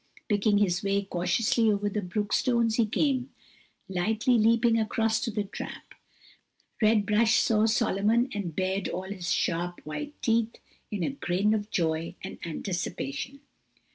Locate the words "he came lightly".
2.77-4.35